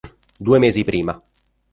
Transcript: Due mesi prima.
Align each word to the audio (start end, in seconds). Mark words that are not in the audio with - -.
Due 0.37 0.57
mesi 0.57 0.83
prima. 0.83 1.21